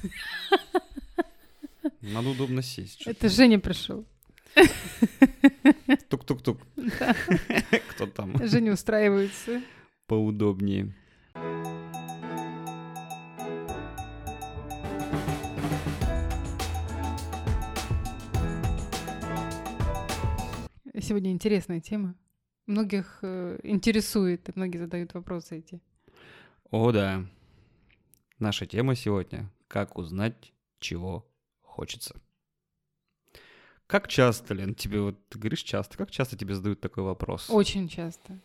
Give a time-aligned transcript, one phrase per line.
[2.00, 3.06] Надо удобно сесть.
[3.06, 4.06] Это Женя пришел.
[6.08, 6.60] Тук-тук-тук.
[7.90, 8.34] Кто там?
[8.46, 9.62] Женя устраивается.
[10.06, 10.94] Поудобнее.
[21.00, 22.14] Сегодня интересная тема.
[22.66, 25.80] Многих э, интересует, и многие задают вопросы эти.
[26.70, 27.24] О, да.
[28.38, 31.30] Наша тема сегодня— как узнать, чего
[31.62, 32.20] хочется.
[33.86, 37.48] Как часто, Лен, тебе вот, ты говоришь часто, как часто тебе задают такой вопрос?
[37.48, 38.40] Очень часто.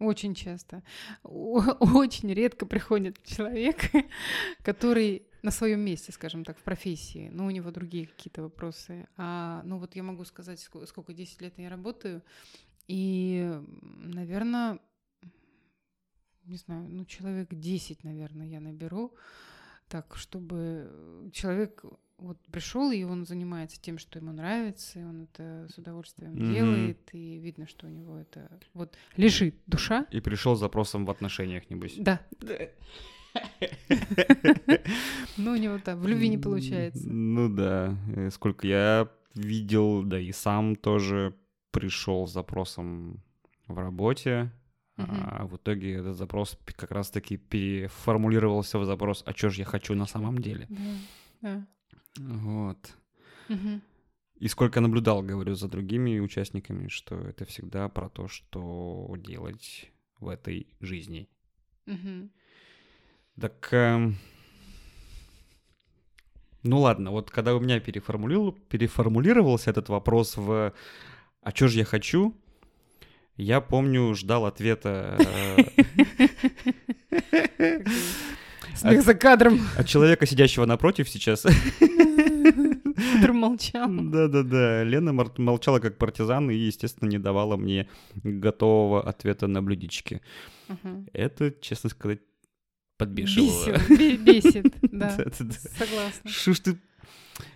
[0.00, 0.82] Очень часто.
[1.22, 3.76] Очень редко приходит человек,
[4.64, 9.06] который на своем месте, скажем так, в профессии, но у него другие какие-то вопросы.
[9.16, 12.22] А, ну вот я могу сказать, сколько, 10 лет я работаю,
[12.88, 14.80] и, наверное,
[16.44, 19.14] не знаю, ну человек 10, наверное, я наберу,
[19.88, 21.84] так, чтобы человек
[22.18, 26.54] вот пришел, и он занимается тем, что ему нравится, и он это с удовольствием mm-hmm.
[26.54, 30.06] делает, и видно, что у него это вот лежит душа.
[30.10, 31.96] И пришел с запросом в отношениях, небось.
[31.98, 32.20] Да.
[35.36, 37.06] Ну, у него там в любви не получается.
[37.06, 41.34] Ну да, э, сколько я видел, да и сам тоже
[41.70, 43.22] пришел с запросом
[43.68, 44.50] в работе,
[44.96, 49.94] а в итоге этот запрос как раз-таки переформулировался в запрос, а что же я хочу
[49.94, 50.68] на самом деле.
[51.42, 51.66] Да.
[52.18, 52.96] Вот.
[54.38, 60.28] И сколько наблюдал, говорю, за другими участниками, что это всегда про то, что делать в
[60.28, 61.28] этой жизни.
[63.40, 64.12] Так, э,
[66.62, 70.72] ну ладно, вот когда у меня переформулировал, переформулировался этот вопрос в
[71.42, 72.34] «а что же я хочу?»,
[73.36, 75.18] я помню, ждал ответа...
[77.58, 77.84] Э,
[78.74, 79.60] Смех за кадром.
[79.76, 81.42] От человека, сидящего напротив сейчас.
[81.42, 83.88] Который молчал.
[83.88, 84.84] Да-да-да.
[84.84, 87.88] Лена молчала как партизан и, естественно, не давала мне
[88.22, 90.20] готового ответа на блюдечке.
[91.12, 92.20] Это, честно сказать,
[92.98, 93.78] подбешивало.
[93.88, 95.10] Бесит, бесит, да.
[95.10, 96.30] Согласна.
[96.30, 96.78] Что ж ты...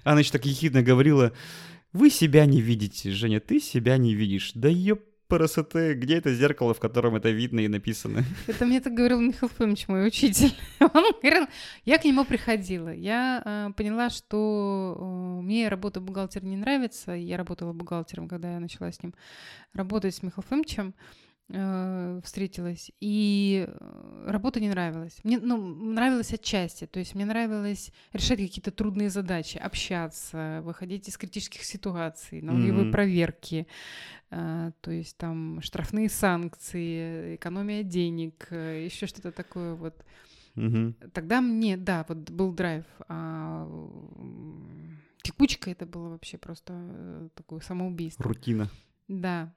[0.04, 1.32] Она еще так ехидно говорила,
[1.92, 4.52] вы себя не видите, Женя, ты себя не видишь.
[4.54, 5.00] Да ёп
[5.36, 8.24] красоты, где это зеркало, в котором это видно и написано?
[8.46, 10.52] Это мне так говорил Михаил Фомич, мой учитель.
[10.80, 11.46] Он говорил,
[11.84, 17.36] я к нему приходила, я э, поняла, что э, мне работа бухгалтера не нравится, я
[17.36, 19.14] работала бухгалтером, когда я начала с ним
[19.72, 20.94] работать с Михаилом Фомичем,
[22.22, 25.18] встретилась, и э, работа не нравилась.
[25.24, 31.16] Мне ну, нравилось отчасти, то есть мне нравилось решать какие-то трудные задачи, общаться, выходить из
[31.16, 32.92] критических ситуаций, налоговые mm-hmm.
[32.92, 33.66] проверки,
[34.30, 40.04] э, то есть там штрафные санкции, экономия денег, э, еще что-то такое вот.
[40.54, 41.10] Mm-hmm.
[41.10, 42.84] Тогда мне, да, вот был драйв.
[43.08, 43.68] А
[45.22, 48.24] текучка это было вообще просто э, такое самоубийство.
[48.24, 48.68] Рутина.
[49.08, 49.52] Да.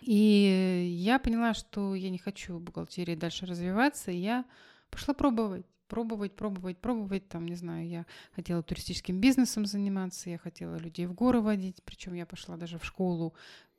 [0.00, 4.44] И я поняла, что я не хочу в бухгалтерии дальше развиваться, и я
[4.90, 7.28] пошла пробовать пробовать, пробовать, пробовать.
[7.28, 12.14] Там, не знаю, я хотела туристическим бизнесом заниматься, я хотела людей в горы водить, причем
[12.14, 13.34] я пошла даже в школу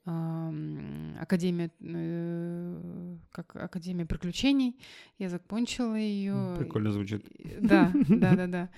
[0.06, 4.80] Академия, э, как Академия приключений.
[5.18, 6.56] Я закончила ее.
[6.60, 7.26] Прикольно звучит.
[7.60, 8.70] Да, да, да, да.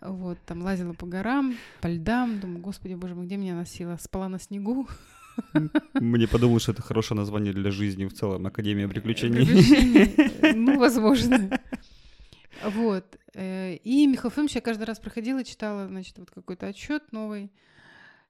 [0.00, 2.38] Вот, там лазила по горам, по льдам.
[2.38, 3.96] Думаю, господи, боже мой, где меня носила?
[3.96, 4.86] Спала на снегу.
[5.94, 8.46] Мне подумалось, что это хорошее название для жизни в целом.
[8.46, 9.46] Академия приключений.
[10.54, 11.60] Ну, возможно.
[12.62, 13.18] Вот.
[13.34, 17.50] Э, и Михаил Фомич я каждый раз проходила, читала, значит, вот какой-то отчет новый.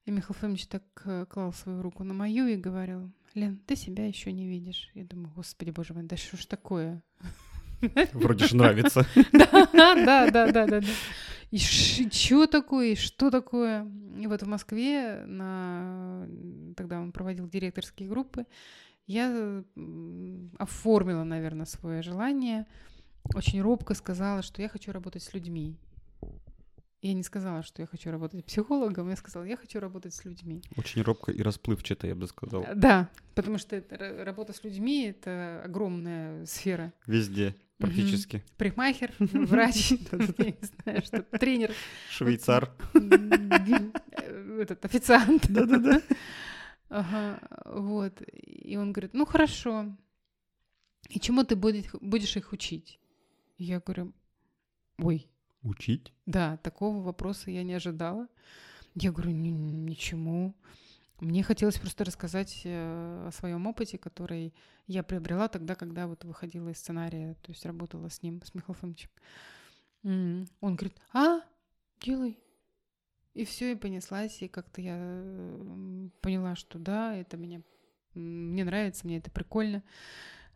[0.04, 4.06] И Михаил Фомич так э, клал свою руку на мою и говорил, Лен, ты себя
[4.06, 4.90] еще не видишь.
[4.94, 7.02] Я думаю, господи, боже мой, да что ж такое?
[8.12, 9.06] Вроде же нравится.
[9.32, 10.80] Да, да, да, да, да.
[11.52, 13.86] И что такое, и что такое?
[14.18, 16.26] И вот в Москве, на...
[16.76, 18.46] тогда он проводил директорские группы,
[19.06, 19.62] я
[20.58, 22.66] оформила, наверное, свое желание,
[23.34, 25.76] очень робко сказала, что я хочу работать с людьми.
[27.02, 30.62] Я не сказала, что я хочу работать психологом, я сказала, я хочу работать с людьми.
[30.76, 32.64] Очень робко и расплывчато, я бы сказал.
[32.74, 36.94] Да, потому что это, работа с людьми— это огромная сфера.
[37.06, 38.36] Везде практически.
[38.36, 38.44] Угу.
[38.56, 39.92] Парикмахер, врач,
[41.40, 41.72] тренер.
[42.10, 42.70] Швейцар.
[42.94, 45.50] Этот официант.
[45.50, 46.02] Да-да-да.
[46.88, 48.22] Ага, вот.
[48.42, 49.96] И он говорит, ну хорошо.
[51.08, 53.00] И чему ты будешь их учить?
[53.58, 54.12] Я говорю,
[54.98, 55.28] ой.
[55.62, 56.12] Учить?
[56.26, 58.28] Да, такого вопроса я не ожидала.
[58.94, 60.54] Я говорю, ничему.
[61.22, 64.52] Мне хотелось просто рассказать э, о своем опыте, который
[64.88, 68.74] я приобрела тогда, когда вот выходила из сценария, то есть работала с ним, с Михаилом
[68.80, 69.10] Фомичем.
[70.02, 71.42] Он говорит, а,
[72.00, 72.40] делай.
[73.34, 74.96] И все, и понеслась, и как-то я
[76.22, 77.62] поняла, что да, это меня,
[78.14, 79.84] мне нравится, мне это прикольно.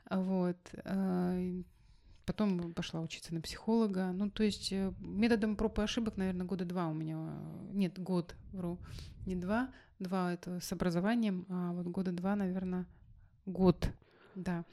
[0.06, 0.58] А Вот.
[0.84, 1.62] а,
[2.26, 4.10] Потом пошла учиться на психолога.
[4.12, 7.16] Ну, то есть э, методом проб и ошибок, наверное, года два у меня.
[7.18, 8.80] э, Нет, год, вру.
[9.26, 9.72] Не два.
[9.98, 12.86] Два это с образованием, а вот года два, наверное,
[13.46, 13.88] год.
[14.34, 14.64] Да.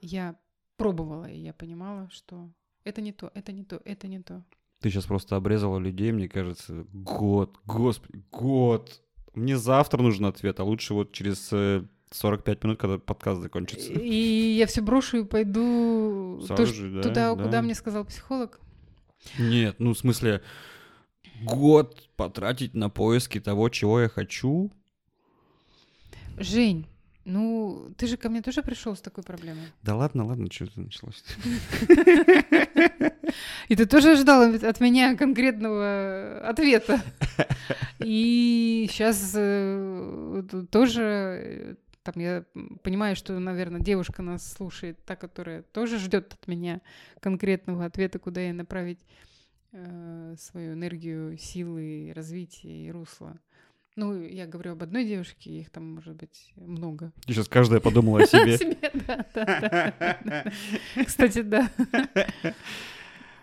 [0.00, 0.36] Я
[0.76, 2.50] пробовала, и я понимала, что
[2.84, 4.44] это не то, это не то, это не то.
[4.80, 6.86] Ты сейчас просто обрезала людей, мне кажется.
[6.92, 9.02] Год, господи, год.
[9.34, 13.92] Мне завтра нужен ответ, а лучше вот через э, 45 минут, когда подкаст закончится.
[13.92, 17.42] И я все брошу и пойду Сразу то, же, да, туда, да.
[17.42, 18.60] куда мне сказал психолог.
[19.38, 20.42] Нет, ну в смысле,
[21.42, 24.70] год потратить на поиски того, чего я хочу.
[26.38, 26.86] Жень,
[27.24, 29.72] ну ты же ко мне тоже пришел с такой проблемой.
[29.82, 31.24] Да ладно, ладно, что это началось?
[33.68, 37.02] И ты тоже ждал от меня конкретного ответа.
[37.98, 39.32] И сейчас
[40.70, 42.44] тоже э, там я
[42.82, 46.80] понимаю, что, наверное, девушка нас слушает, та, которая тоже ждет от меня
[47.20, 49.35] конкретного ответа, куда ей направить э,
[50.38, 53.38] свою энергию, силы, развитие и русло.
[53.96, 57.12] Ну, я говорю об одной девушке, их там может быть много.
[57.26, 58.58] Сейчас каждая подумала о себе.
[61.06, 61.70] Кстати, да.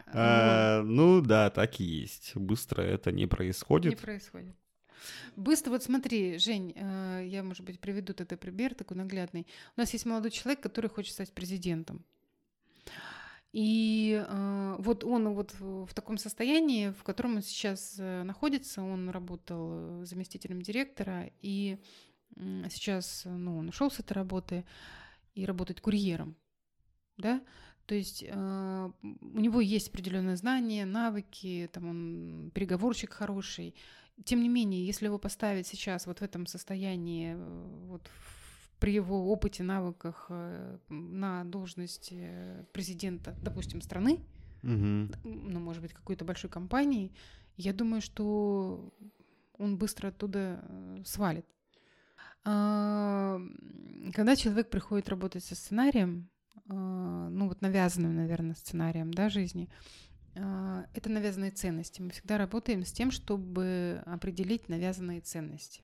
[0.07, 2.35] А, Ну да, так и есть.
[2.35, 3.99] Быстро это не Не происходит.
[3.99, 4.55] происходит.
[5.35, 9.47] Быстро, вот смотри, Жень, э, я, может быть, приведу этот пример такой наглядный.
[9.75, 12.05] У нас есть молодой человек, который хочет стать президентом.
[13.53, 19.09] И э, вот он вот в таком состоянии, в котором он сейчас э, находится, он
[19.09, 21.77] работал э, заместителем директора, и
[22.35, 24.65] сейчас, э, ну, он ушел с этой работы
[25.35, 26.35] и работает курьером,
[27.17, 27.43] да,
[27.85, 33.75] то есть э, у него есть определенные знания, навыки, там он переговорщик хороший.
[34.25, 37.35] Тем не менее, если его поставить сейчас вот в этом состоянии,
[37.87, 38.42] вот в-
[38.79, 44.19] при его опыте, навыках э, на должность э, президента, допустим, страны,
[44.61, 45.11] Мгм.
[45.23, 47.11] ну, может быть, какой-то большой компании,
[47.57, 48.93] я думаю, что
[49.57, 51.45] он быстро оттуда э, свалит.
[52.45, 53.39] А,
[54.13, 56.29] Когда человек приходит работать со сценарием,
[56.69, 59.69] а, ну вот навязанным, наверное, сценарием да, жизни,
[60.35, 62.01] а, это навязанные ценности.
[62.01, 65.83] Мы всегда работаем с тем, чтобы определить навязанные ценности.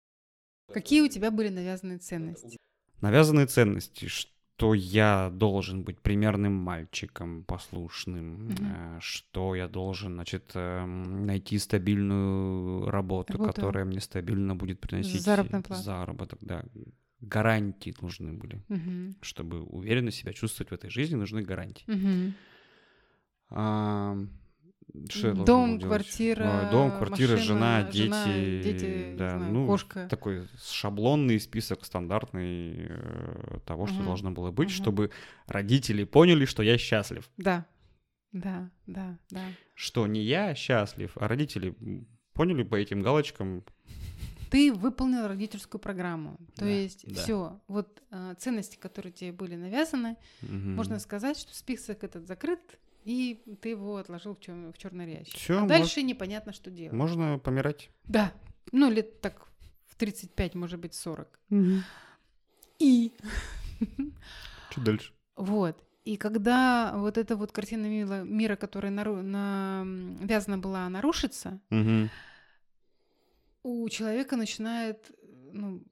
[0.72, 2.58] Какие у тебя были навязанные ценности?
[3.02, 11.26] Навязанные ценности, что я должен быть примерным мальчиком, послушным, э, что я должен, значит, эм,
[11.26, 13.54] найти стабильную работу, Работу.
[13.54, 16.66] которая мне стабильно будет приносить заработок, да.
[17.22, 18.62] Гарантии нужны были.
[18.70, 19.16] Мгм.
[19.22, 21.84] Чтобы уверенно себя чувствовать в этой жизни, нужны гарантии.
[21.88, 22.34] Мгм.
[23.50, 24.18] А,
[24.94, 28.24] должен Дом, квартира, Ой, дом, квартира, машина, жена, дети, жена,
[28.64, 30.08] дети, да, знаю, ну, кошка.
[30.10, 34.06] такой шаблонный список стандартный э, того, что Мгм.
[34.06, 34.76] должно было быть, Мгм.
[34.76, 35.12] чтобы
[35.48, 37.30] родители поняли, что я счастлив.
[37.38, 37.66] Да,
[38.32, 39.54] да, да, да.
[39.76, 41.76] Что не я счастлив, а родители
[42.34, 43.64] поняли по этим галочкам.
[44.50, 46.38] Ты выполнил родительскую программу.
[46.56, 47.22] То Да, есть да.
[47.22, 50.76] все, вот э, ценности, которые тебе были навязаны, Мгм.
[50.76, 55.36] можно сказать, что список этот закрыт, и ты его отложил в, чёр- в черный ящик.
[55.36, 56.94] Всё, а мож- дальше непонятно, что делать.
[56.94, 57.90] Можно помирать.
[58.06, 58.32] Да,
[58.72, 59.48] ну лет так
[59.88, 61.40] в 35, может быть, 40.
[62.80, 63.12] И
[64.70, 65.14] Что дальше?
[65.36, 65.84] Вот.
[66.06, 72.10] И когда вот эта вот картина мила- мира, которая нару- навязана была, нарушится, Мгм.
[73.64, 75.12] у человека начинает
[75.54, 75.84] ну,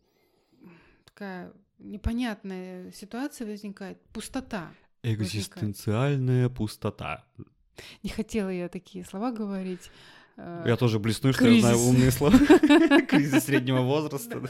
[1.05, 4.71] такая непонятная ситуация возникает, пустота.
[5.13, 7.23] Экзистенциальная пустота.
[8.03, 9.91] Не хотела я такие слова говорить.
[10.35, 12.37] Э, Я тоже блесну, что я знаю умные слова.
[13.07, 14.41] Кризис среднего возраста.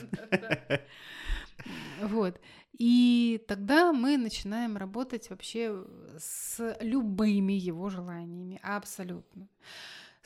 [2.02, 2.40] Вот.
[2.78, 5.84] И тогда мы начинаем работать вообще
[6.20, 9.48] с любыми его желаниями, абсолютно.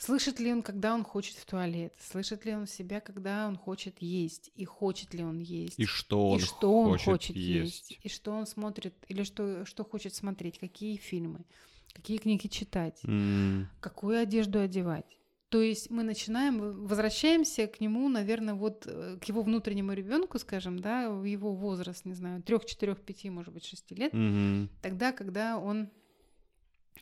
[0.04, 1.94] Слышит ли он, когда он хочет в туалет?
[2.00, 4.50] Слышит ли он себя, когда он хочет есть?
[4.56, 5.78] И хочет ли он есть?
[5.78, 7.90] И что он и что он хочет хочет есть.
[7.90, 8.04] есть?
[8.04, 8.94] И что он смотрит?
[9.06, 10.58] Или что, что хочет смотреть?
[10.58, 11.44] Какие фильмы?
[11.92, 12.98] Какие книги читать?
[13.04, 15.06] М, какую одежду одевать.
[15.50, 20.80] То есть мы начинаем, возвращаемся к нему, наверное, вот э, к его внутреннему ребенку, скажем,
[20.80, 24.68] да, его возраст, не знаю, трех, четырех, пяти, может быть, шести лет, мгм.
[24.82, 25.90] тогда, когда он,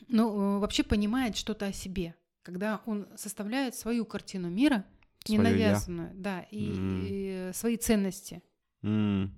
[0.08, 4.84] ну, э, вообще понимает что-то о себе, когда он составляет свою картину мира,
[5.28, 5.80] не Своё я.
[6.14, 7.04] да, и, М.
[7.06, 8.42] и свои ценности.
[8.82, 9.34] М,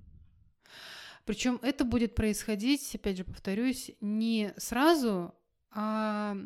[1.24, 5.34] Причем это будет происходить, опять же повторюсь, не сразу,
[5.70, 6.36] а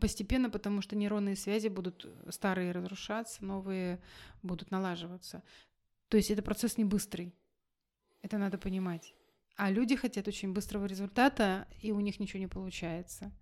[0.00, 3.98] постепенно, потому что нейронные связи будут старые разрушаться, новые
[4.42, 5.42] будут налаживаться.
[6.08, 7.34] То есть это процесс не быстрый.
[8.22, 9.14] Это надо понимать.
[9.56, 13.32] А люди хотят очень быстрого результата, и у них ничего не получается.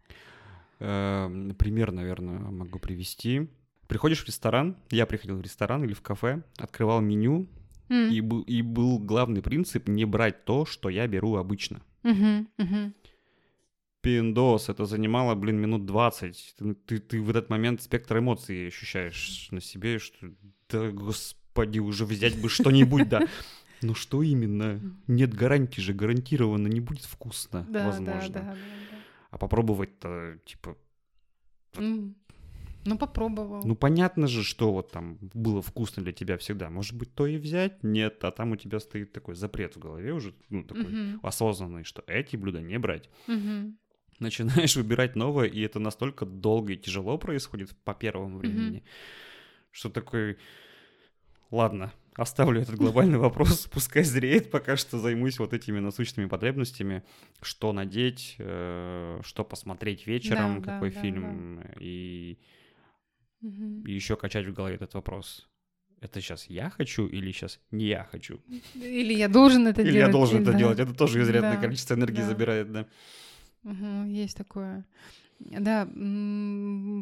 [0.81, 3.49] Эм, пример, наверное, могу привести.
[3.89, 7.49] Приходишь в ресторан, я приходил в ресторан или в кафе, открывал меню,
[7.89, 8.11] mm.
[8.11, 11.83] и, был, и был главный принцип не брать то, что я беру обычно.
[12.03, 12.47] Mm-hmm.
[12.59, 12.93] Mm-hmm.
[14.03, 16.55] Пиндос, это занимало, блин, минут 20.
[16.59, 20.31] Ты, ты, ты в этот момент спектр эмоций ощущаешь на себе, что
[20.69, 23.27] да, господи, уже взять бы что-нибудь, да.
[23.83, 24.81] Ну что именно?
[25.07, 28.05] Нет гарантии же, гарантированно не будет вкусно, возможно.
[28.05, 28.57] Да, да, да.
[29.31, 30.77] А попробовать-то, типа...
[31.75, 32.15] Mm.
[32.85, 33.63] Ну, попробовал.
[33.65, 36.71] Ну, понятно же, что вот там было вкусно для тебя всегда.
[36.71, 37.83] Может быть, то и взять?
[37.83, 41.19] Нет, а там у тебя стоит такой запрет в голове уже, ну, такой uh-huh.
[41.23, 43.11] осознанный, что эти блюда не брать.
[43.27, 43.75] Uh-huh.
[44.21, 49.69] Начинаешь выбирать новое, и это настолько долго и тяжело происходит по первому времени, uh-huh.
[49.71, 50.39] что такой...
[51.51, 57.05] Ладно, оставлю этот глобальный вопрос, пускай зреет, пока что займусь вот этими насущными потребностями,
[57.41, 62.39] что надеть, э, что посмотреть вечером, да, какой да, фильм, да, и,
[63.41, 63.87] угу.
[63.87, 65.49] и еще качать в голове этот вопрос.
[66.01, 68.41] Это сейчас я хочу или сейчас не я хочу?
[68.75, 69.97] Или я должен это или делать.
[69.97, 70.79] Или я должен это делать.
[70.79, 72.87] Это тоже изрядное количество энергии забирает, да.
[73.65, 74.85] Угу, есть такое.
[75.39, 75.89] Да,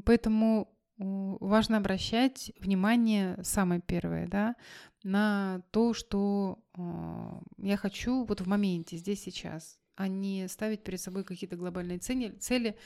[0.05, 4.57] поэтому важно обращать внимание, самое первое, да,
[5.03, 11.00] на то, что э, я хочу вот в моменте, здесь, сейчас, а не ставить перед
[11.00, 12.76] собой какие-то глобальные цели, цели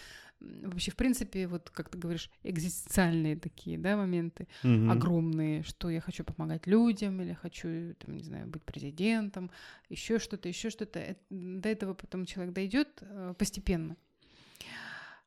[0.40, 4.90] вообще, в принципе, вот, как ты говоришь, экзистенциальные такие, да, моменты, mm-hmm.
[4.90, 9.50] огромные, что я хочу помогать людям, или хочу, там, не знаю, быть президентом,
[9.88, 11.16] еще что-то, еще что-то.
[11.28, 13.96] До этого потом человек дойдет э, постепенно.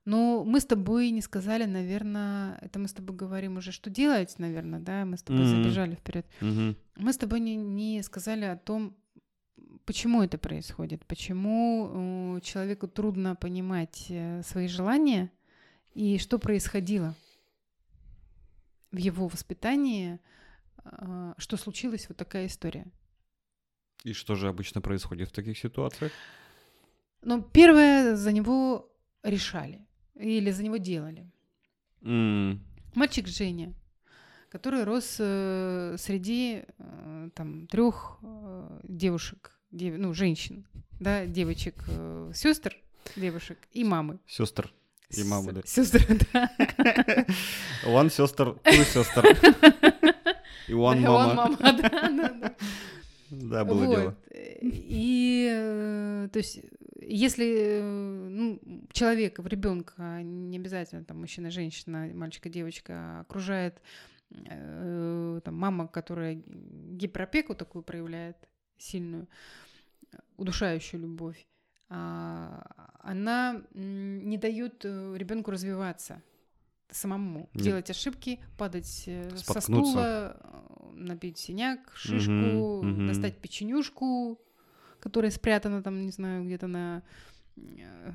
[0.05, 4.37] Но мы с тобой не сказали, наверное, это мы с тобой говорим уже, что делать,
[4.37, 5.63] наверное, да, мы с тобой mm-hmm.
[5.63, 6.25] забежали вперед.
[6.41, 6.75] Mm-hmm.
[6.97, 8.97] Мы с тобой не, не сказали о том,
[9.85, 15.31] почему это происходит, почему э, человеку трудно понимать э, свои желания
[15.93, 17.15] и что происходило
[18.91, 20.19] в его воспитании,
[20.83, 22.85] э, что случилась вот такая история.
[24.03, 26.11] И что же обычно происходит в таких ситуациях?
[27.21, 28.91] Ну, первое, за него
[29.23, 29.85] решали.
[30.15, 31.29] Или за него делали.
[32.01, 32.59] Mm.
[32.95, 33.73] Мальчик Женя,
[34.49, 40.65] который рос э, среди э, там трех э, девушек, дев, ну, женщин,
[40.99, 42.77] да, девочек, э, сестр,
[43.15, 44.19] девушек и мамы.
[44.27, 44.71] Сестр.
[45.09, 45.61] И мамы, да.
[45.65, 46.49] Сестры, да.
[47.85, 49.25] One сестр, two сестр.
[50.67, 51.33] И one мама.
[51.35, 52.55] мама, да, да, да.
[53.29, 54.17] Да, было дело.
[54.61, 56.61] И, э, то есть,
[57.07, 58.59] если э, ну,
[58.91, 63.81] человека, в ребенка, не обязательно там мужчина, женщина, мальчика, девочка, окружает
[64.31, 68.37] э, там, мама, которая гиперопеку такую проявляет,
[68.77, 69.27] сильную,
[70.37, 71.45] удушающую любовь,
[71.89, 76.21] а, она не дает э, ребенку развиваться
[76.89, 77.63] самому, Нет.
[77.63, 80.37] делать ошибки, падать со стула,
[80.93, 83.07] набить синяк, шишку, угу, угу.
[83.07, 84.39] достать печенюшку,
[85.03, 87.03] которая спрятана там, не знаю, где-то на
[87.57, 88.11] э,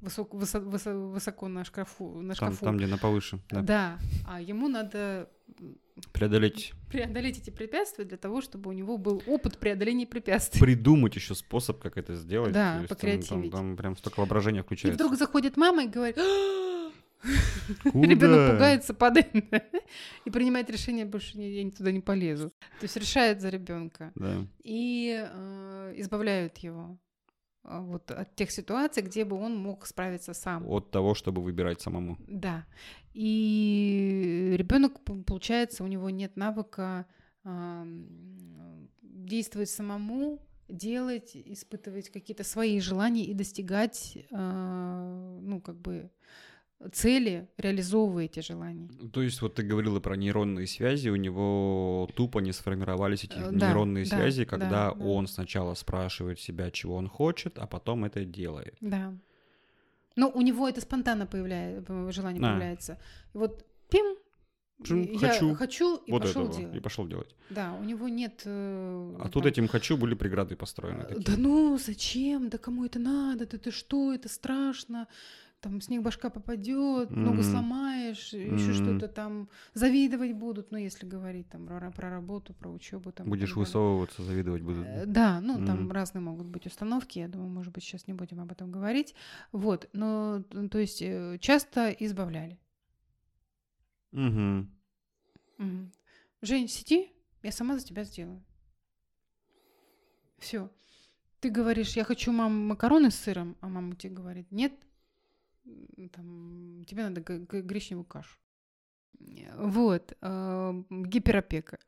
[0.00, 2.20] высоко, высо, высо, высоко на шкафу.
[2.20, 2.64] На шкафу.
[2.64, 3.38] Там, где на повыше.
[3.50, 3.62] Да.
[3.62, 5.28] да, а ему надо
[6.12, 10.60] преодолеть преодолеть эти препятствия для того, чтобы у него был опыт преодоления препятствий.
[10.60, 12.52] Придумать еще способ, как это сделать.
[12.52, 13.28] Да, покреативить.
[13.28, 15.00] Там, там, там прям столько воображения включается.
[15.00, 16.18] И вдруг заходит мама и говорит,
[17.84, 19.28] Ребенок пугается, падает
[20.24, 22.50] и принимает решение, больше я туда не полезу.
[22.80, 24.12] То есть решает за ребенка.
[24.14, 24.46] Да.
[24.62, 25.63] И э,
[25.94, 26.98] избавляют его
[27.64, 30.68] а, вот от тех ситуаций, где бы он мог справиться сам.
[30.68, 32.18] От того, чтобы выбирать самому.
[32.28, 32.66] Да.
[33.14, 37.06] И ребенок, получается, у него нет навыка
[37.44, 37.84] э,
[39.02, 46.10] действовать самому, делать, испытывать какие-то свои желания и достигать, э, ну, как бы
[46.92, 48.88] цели, реализовывая эти желания.
[49.12, 53.50] То есть вот ты говорила про нейронные связи, у него тупо не сформировались эти да,
[53.50, 58.24] нейронные да, связи, когда да, он сначала спрашивает себя, чего он хочет, а потом это
[58.24, 58.76] делает.
[58.80, 59.14] Да.
[60.16, 62.50] Но у него это спонтанно появляется, желание а.
[62.50, 62.98] появляется.
[63.34, 64.16] И вот пим,
[64.86, 66.76] я хочу, хочу и вот пошел этого, делать.
[66.76, 67.34] И пошел делать.
[67.50, 68.42] Да, у него нет.
[68.44, 69.30] Э, а там...
[69.30, 71.04] тут этим хочу были преграды построены.
[71.04, 71.24] Такие.
[71.24, 72.48] Да ну зачем?
[72.48, 73.46] Да кому это надо?
[73.46, 74.12] Да ты что?
[74.12, 75.06] Это страшно
[75.64, 77.42] там снег башка попадет, ногу Мгм.
[77.42, 78.74] сломаешь, еще Мгм.
[78.74, 83.12] что-то там завидовать будут, ну, если говорить там про, про работу, про учебу.
[83.12, 84.86] Там, Будешь высовываться, завидовать будут.
[84.86, 85.92] Э, Да, ну там Мгм.
[85.92, 89.14] разные могут быть установки, я думаю, может быть, сейчас не будем об этом говорить.
[89.52, 92.58] Вот, но, то есть, э, часто избавляли.
[94.12, 94.66] Угу.
[95.58, 95.92] Мгм.
[96.42, 97.10] Жень, сиди,
[97.42, 98.44] я сама за тебя сделаю.
[100.38, 100.68] Все.
[101.40, 104.72] Ты говоришь, я хочу, мам, макароны с сыром, а мама тебе говорит, нет,
[106.12, 108.38] там, тебе надо гречневую кашу.
[109.56, 111.78] Вот, э, гиперопека.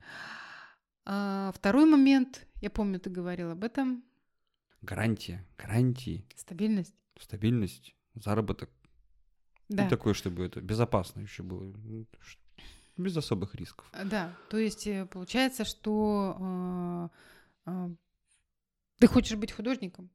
[1.05, 4.03] А второй момент, я помню, ты говорил об этом,
[4.83, 6.95] Гарантия, гарантии, стабильность.
[7.19, 8.71] стабильность, заработок.
[9.69, 9.87] Да.
[9.87, 11.73] И такое, чтобы это безопасно еще было.
[11.85, 12.07] ну,
[12.97, 13.89] Без особых рисков.
[13.93, 17.11] А, Да, то есть э, получается, что
[18.99, 20.11] ты хочешь быть художником?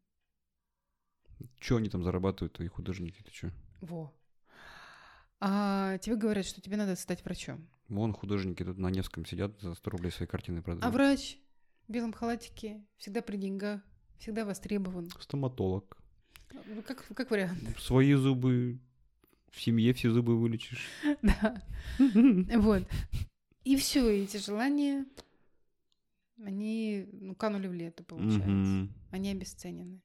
[1.60, 3.22] Че они там зарабатывают, твои художники?
[3.22, 3.52] Ты че?
[3.82, 4.14] Во.
[5.40, 7.68] А тебе говорят, что тебе надо стать врачом.
[7.88, 10.86] Вон художники тут на Невском сидят, за 100 рублей свои картины продают.
[10.86, 11.38] А врач
[11.88, 13.82] в белом халатике всегда при деньгах,
[14.20, 15.10] всегда востребован.
[15.20, 15.98] Стоматолог.
[16.86, 17.60] Как, как вариант.
[17.80, 18.80] Свои зубы
[19.50, 20.88] в семье все зубы вылечишь.
[21.22, 21.62] Да.
[21.98, 22.88] Вот.
[23.64, 25.06] И все, эти желания,
[26.38, 28.88] они ну, канули в лето, получается.
[29.12, 30.02] Они обесценены.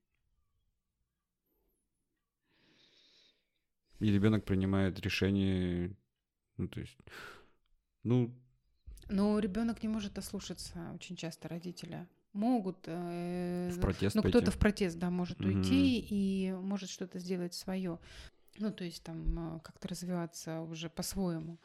[4.00, 5.96] И ребенок принимает решение,
[6.58, 6.96] ну, то есть,
[8.02, 8.30] ну,
[9.08, 12.08] Но ребенок не может ослушаться очень часто родителя.
[12.32, 12.76] Могут.
[12.86, 15.48] э, в протест Ну, кто-то в протест, да, может Мгм.
[15.48, 17.98] уйти и может что-то сделать свое.
[18.58, 21.58] Ну, то есть там э, как-то развиваться уже по-своему.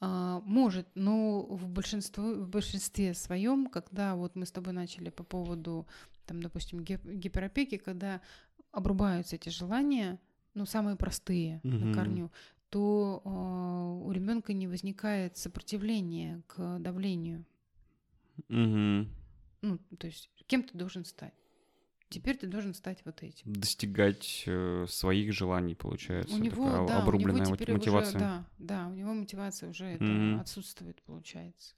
[0.00, 5.24] А, Может, но в большинстве, в большинстве своем, когда вот мы с тобой начали по
[5.24, 5.86] поводу,
[6.26, 8.20] там, допустим, гип- гиперопеки, когда
[8.72, 10.18] обрубаются эти желания,
[10.56, 11.94] ну, самые простые на Мгм.
[11.94, 12.32] корню,
[12.70, 17.44] то э, у ребенка не возникает сопротивления к давлению.
[18.48, 19.08] Мгм.
[19.62, 21.34] Ну, то есть, кем ты должен стать?
[22.08, 23.52] Теперь ты должен стать вот этим.
[23.52, 26.34] Достигать э, своих желаний, получается.
[26.34, 28.10] У него, такая да, у обрубленная него мот- теперь мотивация.
[28.10, 30.40] уже, да, да, у него мотивация уже это Мгм.
[30.40, 31.74] отсутствует, получается.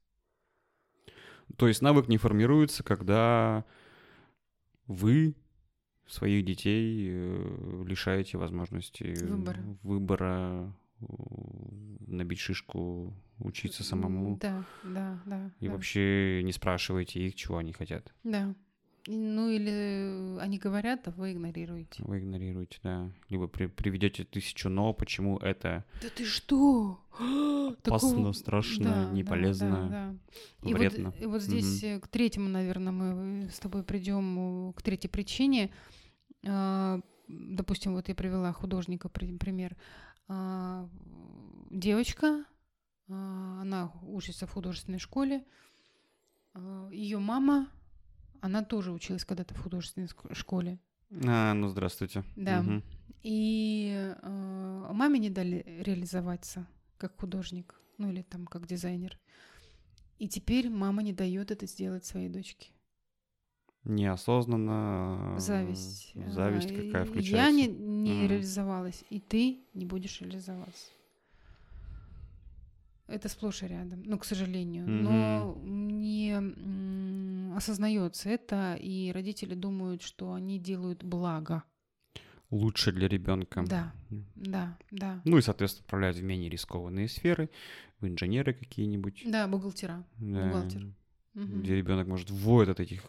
[1.56, 3.64] То есть навык не формируется, когда
[4.86, 5.34] вы
[6.08, 9.60] своих детей э, лишаете возможности Выбора.
[9.82, 11.04] выбора, э,
[12.06, 14.38] набить шишку, учиться самому.
[14.40, 15.50] Да, да, да.
[15.60, 15.72] И да.
[15.72, 18.12] вообще не спрашиваете их, чего они хотят.
[18.24, 18.54] Да.
[19.10, 22.02] Ну или э, они говорят, а вы игнорируете.
[22.04, 23.10] Вы игнорируете, да.
[23.30, 27.00] Либо при- приведете тысячу но, почему это Да ты что?
[27.12, 30.68] опасно, Такого- страшно, Да, да, не полезно, да, да.
[30.68, 31.14] И вот, вредно.
[31.18, 35.70] и вот здесь э, к третьему, наверное, мы с тобой придем к третьей причине.
[36.46, 39.76] А, Допустим, вот я привела художника при- пример.
[40.28, 40.88] А,
[41.70, 42.44] Девочка,
[43.10, 45.44] а, она учится в художественной школе.
[46.90, 47.68] Ее мама,
[48.40, 50.78] она тоже училась когда-то в художественной школе.
[51.26, 52.24] А, ну здравствуйте.
[52.36, 52.62] Да.
[52.62, 52.82] Мгм.
[53.22, 56.66] И э, маме не дали реализоваться
[56.98, 59.18] как художник, ну или там как дизайнер.
[60.18, 62.70] И теперь мама не дает это сделать своей дочке.
[63.84, 65.34] Неосознанно.
[65.36, 66.12] э, Зависть.
[66.26, 67.36] Зависть какая включается.
[67.36, 68.28] Я не, не Мгм.
[68.28, 70.86] реализовалась, и ты не будешь реализоваться.
[73.08, 74.86] Это сплошь и рядом, ну, к сожалению.
[74.86, 76.36] Но не
[77.56, 81.62] осознается это, и родители думают, что они делают благо.
[82.50, 83.64] Лучше для ребенка.
[83.68, 83.92] Да,
[84.36, 85.20] да, да.
[85.24, 87.50] Ну и, соответственно, отправляют в менее рискованные сферы,
[88.00, 89.22] в инженеры какие-нибудь.
[89.26, 90.04] Да, бухгалтера.
[90.18, 90.86] Да, бухгалтер.
[91.34, 91.62] Мгм.
[91.62, 93.02] Где ребенок может воет от этих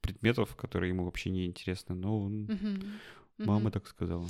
[0.00, 1.94] предметов, которые ему вообще не интересны.
[1.94, 2.82] Но он- Мгм.
[3.38, 4.26] мама так сказала.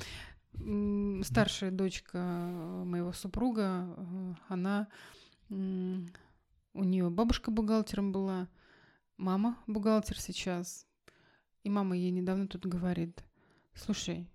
[1.22, 4.88] Старшая дочка э, моего супруга, э, она
[5.48, 8.48] у нее бабушка бухгалтером была,
[9.16, 10.86] мама бухгалтер сейчас.
[11.62, 13.24] И мама ей недавно тут говорит:
[13.74, 14.28] слушай,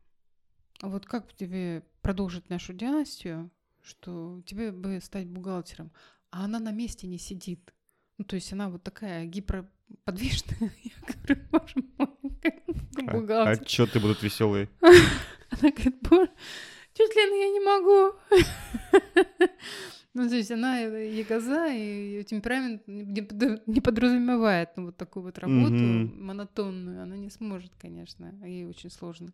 [0.82, 5.92] а вот как тебе продолжить нашу династию, что тебе бы стать бухгалтером?
[6.30, 7.74] А она на месте не сидит.
[8.18, 10.72] Ну, то есть она вот такая гиперподвижная.
[10.84, 12.08] Я говорю, боже мой,
[12.42, 12.56] как
[13.08, 13.64] А, бухгалтер.
[13.64, 14.70] Отчеты будут веселые.
[15.52, 16.32] Она говорит, боже,
[16.94, 18.18] тетя Лена, я не могу.
[20.14, 24.98] Ну, то есть она э, ягоза, и ее темперамент не под- не подразумевает ну, вот
[24.98, 26.26] такую вот работу Мгм.
[26.26, 27.04] монотонную.
[27.04, 29.32] Она не сможет, конечно, ей очень сложно.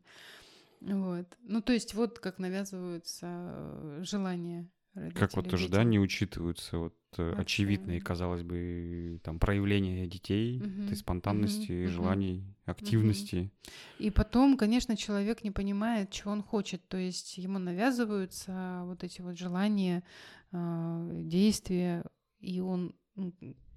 [0.81, 1.25] Вот.
[1.41, 4.69] Ну, то есть вот как навязываются э, желания
[5.15, 7.41] Как вот тоже, да, не учитываются вот э, Вообще.
[7.41, 10.83] очевидные, казалось бы, там проявления детей, угу.
[10.83, 11.91] этой спонтанности, угу.
[11.91, 13.51] желаний, активности.
[13.99, 19.21] И потом, конечно, человек не понимает, чего он хочет, то есть ему навязываются вот эти
[19.21, 20.03] вот желания,
[20.51, 22.03] а, действия,
[22.39, 22.95] и он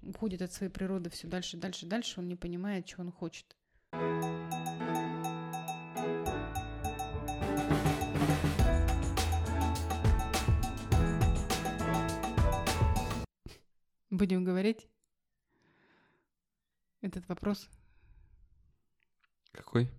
[0.01, 3.55] уходит от своей природы все дальше, дальше, дальше, он не понимает, чего он хочет.
[14.11, 14.89] Будем говорить
[16.99, 17.69] этот вопрос.
[19.53, 19.89] Какой?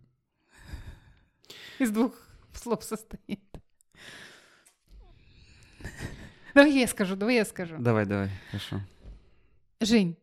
[1.78, 2.14] Из двух
[2.52, 3.40] слов состоит.
[6.54, 7.78] Давай я скажу, давай я скажу.
[7.78, 8.82] Давай, давай, хорошо.
[9.80, 10.18] Жень,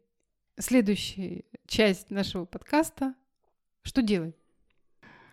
[0.60, 3.16] следующая часть нашего подкаста.
[3.82, 4.36] Что делать?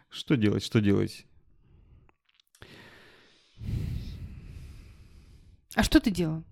[0.09, 1.27] Что делать, что делать?
[5.75, 6.43] А что ты делал?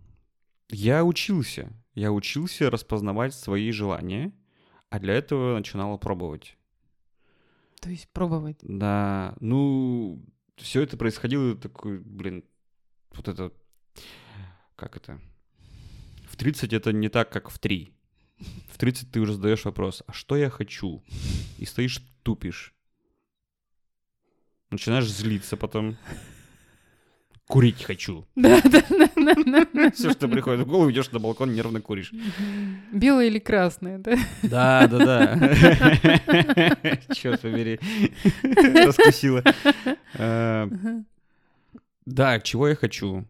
[0.69, 1.73] Я учился.
[1.95, 4.33] Я учился распознавать свои желания,
[4.91, 6.57] а для этого начинала пробовать.
[7.81, 8.59] То есть пробовать?
[8.63, 10.25] Да, ну,
[10.57, 12.45] все это происходило такой, блин,
[13.13, 13.53] вот это,
[14.75, 15.21] как это?
[16.27, 17.93] В 30 это не так, как в 3.
[18.69, 21.05] В 30 ты уже задаешь вопрос, а что я хочу?
[21.59, 22.75] И стоишь, тупишь.
[24.71, 25.97] Начинаешь злиться потом.
[27.47, 28.27] Курить хочу.
[28.37, 28.83] Да, да,
[29.75, 29.91] да.
[29.91, 32.13] Все, что приходит в голову, идешь на балкон, нервно куришь.
[32.91, 34.17] Белое или красное, да?
[34.43, 35.37] Да, да, да.
[37.15, 37.79] Черт побери.
[38.87, 39.43] Раскусила.
[40.15, 40.69] А,
[42.07, 43.27] да, чего я хочу?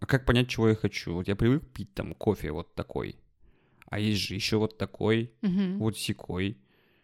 [0.00, 1.14] А как понять, чего я хочу?
[1.14, 3.16] Вот я привык пить там кофе вот такой.
[3.88, 6.58] А есть же еще вот такой, вот секой.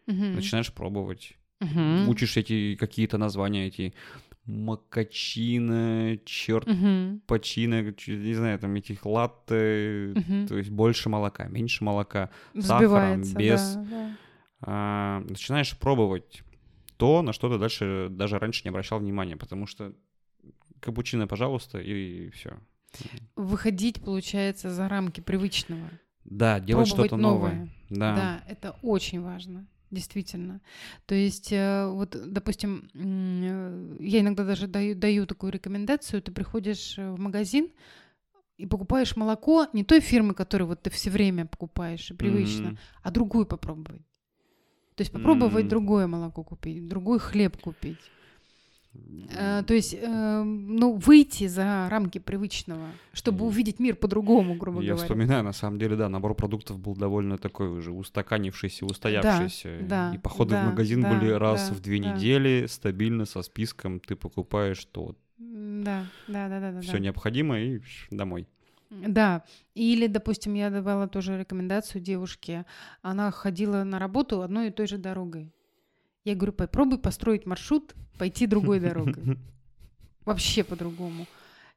[0.07, 1.37] Начинаешь пробовать.
[2.07, 3.95] Учишь эти какие-то названия, эти
[4.47, 7.21] макачина, черт угу.
[7.27, 10.47] почина, не знаю, там этих латте, угу.
[10.47, 13.75] то есть больше молока, меньше молока, сахаром, без.
[13.75, 14.17] Да, да.
[14.61, 16.43] А, начинаешь пробовать
[16.97, 19.93] то, на что ты дальше даже раньше не обращал внимания, потому что
[20.81, 22.59] капучино, пожалуйста, и, и все.
[23.35, 25.91] Выходить, получается, за рамки привычного.
[26.25, 27.53] Да, делать что-то новое.
[27.53, 27.69] новое.
[27.91, 28.17] Да.
[28.17, 30.61] да, это очень важно действительно.
[31.07, 32.89] То есть, э, вот, допустим,
[34.01, 37.71] я иногда даже даю, даю такую рекомендацию, ты приходишь э, в магазин
[38.57, 42.79] и покупаешь молоко не той фирмы, которую вот ты все время покупаешь и привычно, mm-hmm.
[43.03, 44.03] а другую попробовать.
[44.95, 45.69] То есть попробовать mm-hmm.
[45.69, 48.01] другое молоко купить, другой хлеб купить.
[49.31, 54.93] Э, то есть, э, ну, выйти за рамки привычного, чтобы увидеть мир по-другому, грубо Я
[54.93, 55.03] говоря.
[55.03, 59.79] Я вспоминаю, на самом деле, да, набор продуктов был довольно такой уже устаканившийся, устоявшийся.
[59.83, 62.15] Да, и походы да, в магазин да, были раз да, в две да.
[62.15, 64.01] недели, стабильно, со списком.
[64.01, 65.15] Ты покупаешь то.
[65.39, 66.73] Да, да, да, да.
[66.73, 66.99] да Все да.
[66.99, 67.81] необходимое и
[68.11, 68.47] домой.
[68.91, 69.43] Да,
[69.75, 72.65] или, допустим, я давала тоже рекомендацию девушке,
[73.03, 75.53] она ходила на работу одной и той же дорогой.
[76.27, 79.39] Я говорю, попробуй построить маршрут, пойти другой дорогой.
[80.25, 81.29] Вообще по-другому.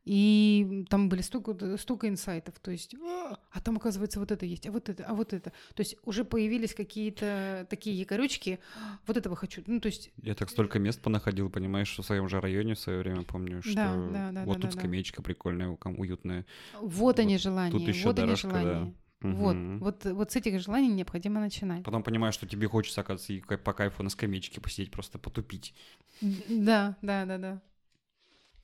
[0.06, 4.66] И там были столько, столько инсайтов, то есть, а, а там, оказывается, вот это есть,
[4.66, 5.52] а вот это, а вот это.
[5.76, 8.58] То есть уже появились какие-то такие якорючки,
[9.06, 9.62] вот этого хочу.
[9.68, 10.10] Ну, то есть...
[10.24, 13.76] Я так столько мест понаходил, понимаешь, в своем же районе в свое время помню, что
[13.76, 15.26] да, да, да, вот да, тут да, скамеечка да.
[15.26, 16.48] прикольная, уютная.
[16.82, 18.86] Вот, вот они желания, тут еще вот дорожка, они желания.
[18.86, 18.94] Да.
[19.22, 19.34] Угу.
[19.34, 21.84] Вот, вот, вот с этих желаний необходимо начинать.
[21.84, 25.74] Потом понимаешь, что тебе хочется, оказывается, и по кайфу на скамеечке посидеть, просто потупить.
[26.22, 27.62] Да, да, да, да.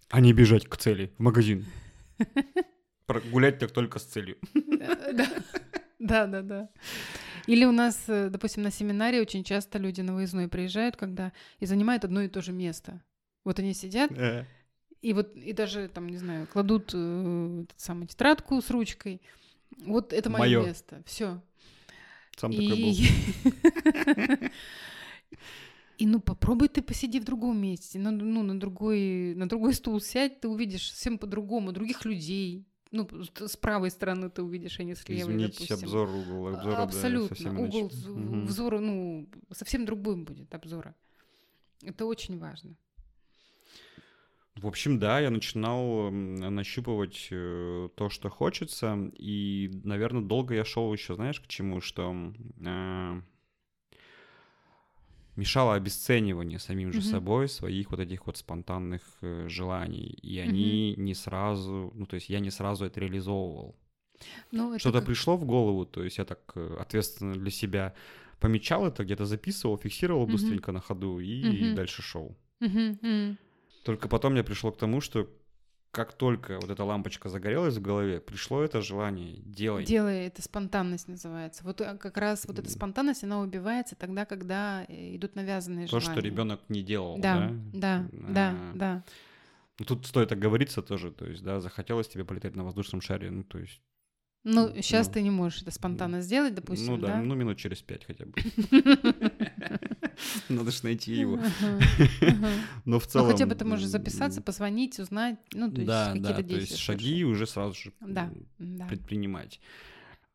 [0.09, 1.65] А не бежать к цели, в магазин.
[3.31, 4.37] Гулять так только с целью.
[5.97, 6.69] Да, да, да.
[7.47, 11.65] Или у нас, э, допустим, на семинаре очень часто люди на выездной приезжают, когда и
[11.65, 13.01] занимают одно и то же место.
[13.43, 14.45] Вот они сидят, э.
[15.01, 19.21] и вот и даже там, не знаю, кладут э, самую тетрадку с ручкой,
[19.77, 21.03] вот это мое место.
[21.05, 21.41] Все.
[22.37, 22.69] Сам и...
[22.69, 24.49] такой был.
[25.97, 30.01] И ну попробуй ты посиди в другом месте, на, ну, на, другой, на другой стул
[30.01, 32.67] сядь, ты увидишь совсем по-другому, других людей.
[32.91, 33.07] Ну,
[33.39, 35.75] с правой стороны ты увидишь, а не с левой, Изменить допустим.
[35.75, 37.51] обзор, угол обзора, Абсолютно.
[37.51, 38.41] Да, угол угу.
[38.41, 40.95] взора, ну, совсем другой будет обзора.
[41.81, 42.75] Это очень важно.
[44.55, 50.93] В общем, да, я начинал нащупывать э, то, что хочется, и, наверное, долго я шел
[50.93, 52.33] еще, знаешь, к чему, что
[52.65, 53.21] э,
[55.35, 57.11] мешало обесценивание самим же mm-hmm.
[57.11, 61.01] собой своих вот этих вот спонтанных э, желаний, и они mm-hmm.
[61.01, 63.75] не сразу, ну, то есть я не сразу это реализовывал.
[64.51, 65.07] Ну, Что-то как...
[65.07, 67.93] пришло в голову, то есть я так э, ответственно для себя
[68.39, 70.31] помечал это, где-то записывал, фиксировал mm-hmm.
[70.31, 71.73] быстренько на ходу и mm-hmm.
[71.73, 72.37] дальше шел.
[72.61, 73.37] Mm-hmm.
[73.85, 75.29] Только потом я пришел к тому, что
[75.91, 79.85] как только вот эта лампочка загорелась в голове, пришло это желание делай.
[79.85, 81.63] Делай, это спонтанность называется.
[81.63, 85.99] Вот э, как раз вот эта спонтанность, она убивается тогда, когда э, идут навязанные То,
[85.99, 86.19] желания.
[86.19, 88.01] что ребенок не делал, Да, да?
[88.01, 89.03] да, да, А, да.
[89.77, 93.43] ну, Тут стоит оговориться тоже, то есть, да, захотелось тебе полетать на воздушном шаре, ну,
[93.43, 93.81] то есть,
[94.43, 97.21] Ну, Ну, сейчас ну, ты не можешь это спонтанно сделать, допустим, ну да, да?
[97.21, 98.33] ну минут через пять хотя бы.
[100.49, 101.39] Надо же найти его.
[102.85, 103.31] Но в Ну, целом...
[103.31, 106.77] хотя бы ты можешь записаться, позвонить, узнать, ну, то есть какие-то да, то действия есть
[106.77, 107.91] шаги уже сразу же
[108.89, 109.59] предпринимать.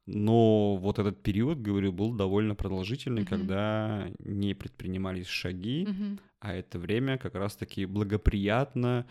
[0.06, 3.28] Но вот этот период, говорю, был довольно продолжительный, Мгм.
[3.30, 6.18] когда не предпринимались шаги, Мгм.
[6.40, 9.06] а это время как раз-таки благоприятно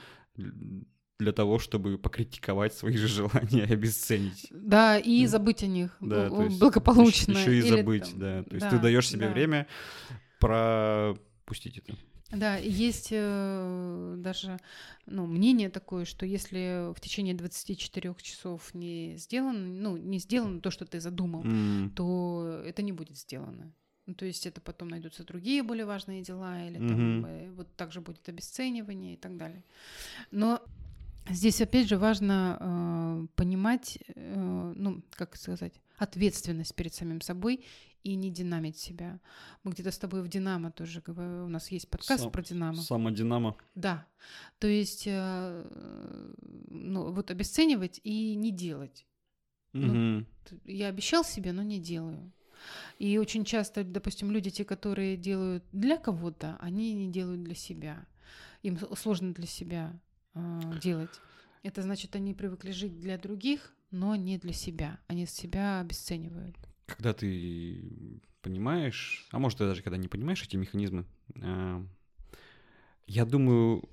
[1.20, 4.48] для того, чтобы покритиковать свои же желания и обесценить.
[4.52, 7.32] Да, и забыть о них Да, ну, то есть благополучно.
[7.34, 8.44] Еще и или забыть, там- да.
[8.44, 9.34] То есть да, ты даешь себе да.
[9.34, 9.68] время
[10.40, 11.96] пропустить это.
[12.32, 14.60] Да, есть э, даже
[15.08, 20.70] ну, мнение такое, что если в течение 24 часов не сделано, ну, не сделано то,
[20.70, 23.74] что ты задумал, М, то это не будет сделано.
[24.06, 26.88] Ну, то есть это потом найдутся другие более важные дела, или Мгм.
[26.88, 29.64] там э, вот также будет обесценивание и так далее.
[30.30, 30.62] Но
[31.30, 37.66] здесь опять же важно э, понимать, э, ну, как сказать, ответственность перед самим собой
[38.04, 39.20] и не динамить себя.
[39.64, 42.82] Мы где-то с тобой в Динамо тоже говорим, у нас есть подкаст Сам- про Динамо.
[42.82, 43.56] Самодинамо.
[43.76, 44.06] Да.
[44.60, 45.66] То есть, э,
[46.70, 49.06] ну, вот обесценивать и не делать.
[49.74, 50.26] Ну, Мгм.
[50.46, 52.32] Т- Я обещал себе, но не делаю.
[52.98, 58.06] И очень часто, допустим, люди, те, которые делают для кого-то, они не делают для себя.
[58.64, 59.98] Им сложно для себя
[60.36, 61.22] э, делать.
[61.64, 65.00] Это значит, они привыкли жить для других, но не для себя.
[65.08, 66.56] Они себя обесценивают.
[66.90, 71.06] Когда ты понимаешь, а может, ты даже когда не понимаешь эти механизмы,
[71.42, 71.86] а,
[73.06, 73.88] я думаю,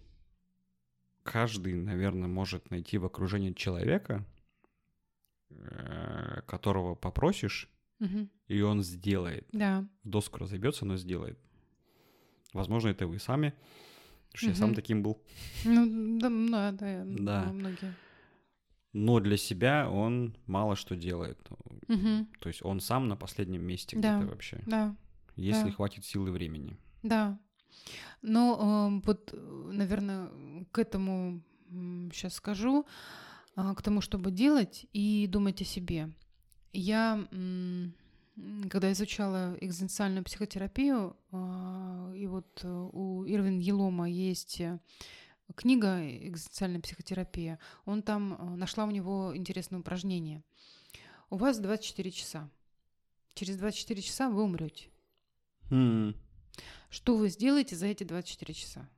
[1.22, 4.24] каждый, наверное, может найти в окружении человека,
[5.50, 8.30] э, которого попросишь, Мгм.
[8.48, 9.46] и он сделает.
[9.52, 9.86] Да.
[10.02, 11.38] В доску разобьется, но сделает.
[12.54, 13.52] Возможно, это вы сами.
[14.32, 15.20] Потому что я сам таким был.
[15.64, 17.52] Ну, да, да, да, Да.
[17.52, 17.94] многие.
[18.98, 21.38] Но для себя он мало что делает.
[21.88, 22.28] Мгм.
[22.40, 24.16] То есть он сам на последнем месте Да.
[24.16, 24.62] где-то вообще.
[24.66, 24.96] Да.
[25.36, 25.72] Если Да.
[25.72, 26.78] хватит силы времени.
[27.02, 27.38] Да.
[28.22, 28.56] Но
[29.02, 29.34] э, вот,
[29.72, 30.30] наверное,
[30.72, 31.42] к этому
[32.12, 32.86] сейчас скажу,
[33.54, 36.08] а, к тому, чтобы делать и думать о себе.
[36.72, 37.18] Я,
[38.70, 44.78] когда изучала экзистенциальную психотерапию, а, и вот э, у Ирвин Елома есть э,
[45.54, 50.42] книга «Экзистенциальная психотерапия», он там э, нашла у него интересное упражнение.
[51.30, 52.50] У вас 24 часа.
[53.34, 54.88] Через 24 часа вы умрете.
[55.70, 56.14] М,
[56.90, 58.88] Что вы сделаете за эти 24 часа?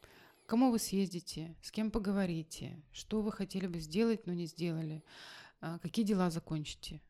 [0.00, 1.56] К Кому вы съездите?
[1.60, 2.82] С кем поговорите?
[2.92, 5.02] Что вы хотели бы сделать, но не сделали?
[5.60, 7.02] А, Какие дела закончите?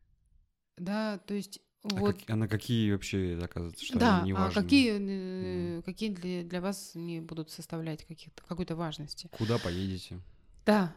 [0.75, 1.61] Да, то есть
[1.95, 2.17] А, вот...
[2.17, 4.61] как- а на какие вообще, оказывается, что да, они не а важны?
[4.61, 8.05] какие, э, какие для, для вас не будут составлять
[8.47, 9.29] какой-то важности?
[9.31, 10.19] Куда поедете?
[10.65, 10.95] Да,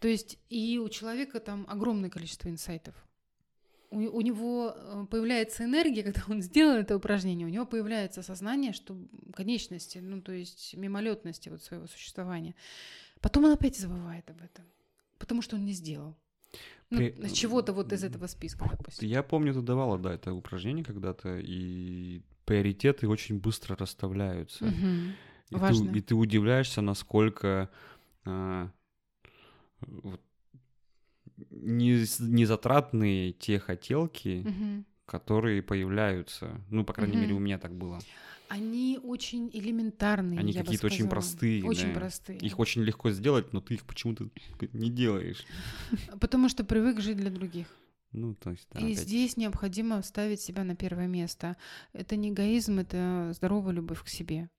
[0.00, 2.94] то есть и у человека там огромное количество инсайтов.
[3.90, 8.72] У, у него э, появляется энергия, когда он сделал это упражнение, у него появляется сознание,
[8.72, 8.96] что
[9.34, 12.54] конечности, ну то есть мимолетности вот своего существования.
[13.20, 14.64] Потом он опять забывает об этом,
[15.18, 16.16] потому что он не сделал.
[16.90, 19.08] Ну, При- чего-то вот из этого списка, допустим.
[19.08, 24.64] Я помню, ты давала, да, это упражнение когда-то, и приоритеты очень быстро расставляются.
[24.64, 25.14] Мгм.
[25.50, 25.90] И, ты, Важно.
[25.96, 27.70] и ты удивляешься, насколько
[28.24, 28.70] а,
[29.80, 30.20] вот,
[31.50, 34.84] не, не затратные те хотелки, Мгм.
[35.06, 36.60] которые появляются.
[36.70, 38.00] Ну, по крайней мере, у меня так было.
[38.50, 40.40] Они очень элементарные.
[40.40, 42.00] Они какие-то очень простые, Очень да.
[42.00, 42.36] простые.
[42.40, 44.28] Их очень легко сделать, но ты их почему-то
[44.72, 45.44] не делаешь.
[46.20, 47.68] Потому что привык жить для других.
[48.10, 48.98] Ну, то есть, да, И опять.
[48.98, 51.56] здесь необходимо ставить себя на первое место.
[51.92, 54.50] Это не эгоизм, это здоровая любовь к себе.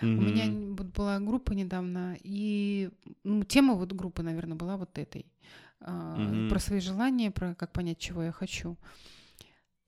[0.00, 2.88] У меня вот была группа недавно, и
[3.22, 5.26] ну, тема вот группы, наверное, была вот этой.
[5.80, 6.48] Мгм.
[6.48, 8.78] Про свои желания, про как понять, чего я хочу.